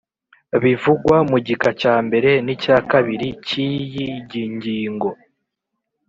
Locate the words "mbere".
2.05-2.31